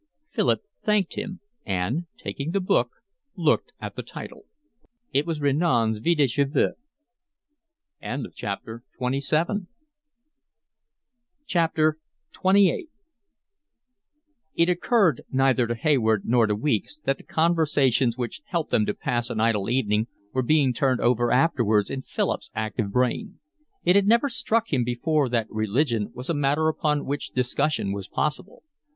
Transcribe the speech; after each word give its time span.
Philip 0.31 0.63
thanked 0.83 1.13
him 1.13 1.41
and, 1.63 2.07
taking 2.17 2.49
the 2.53 2.59
book, 2.59 2.89
looked 3.35 3.71
at 3.79 3.95
the 3.95 4.01
title. 4.01 4.45
It 5.13 5.27
was 5.27 5.39
Renan's 5.39 5.99
Vie 5.99 6.15
de 6.15 6.25
Jesus. 6.25 6.73
XXVIII 8.03 8.81
It 14.55 14.69
occurred 14.69 15.21
neither 15.29 15.67
to 15.67 15.75
Hayward 15.75 16.21
nor 16.25 16.47
to 16.47 16.55
Weeks 16.55 16.99
that 17.05 17.17
the 17.19 17.23
conversations 17.23 18.17
which 18.17 18.41
helped 18.45 18.71
them 18.71 18.87
to 18.87 18.95
pass 18.95 19.29
an 19.29 19.39
idle 19.39 19.69
evening 19.69 20.07
were 20.33 20.41
being 20.41 20.73
turned 20.73 20.99
over 20.99 21.31
afterwards 21.31 21.91
in 21.91 22.01
Philip's 22.01 22.49
active 22.55 22.91
brain. 22.91 23.37
It 23.85 23.95
had 23.95 24.07
never 24.07 24.29
struck 24.29 24.73
him 24.73 24.83
before 24.83 25.29
that 25.29 25.45
religion 25.51 26.11
was 26.15 26.27
a 26.27 26.33
matter 26.33 26.69
upon 26.69 27.05
which 27.05 27.29
discussion 27.33 27.93
was 27.93 28.07
possible. 28.07 28.63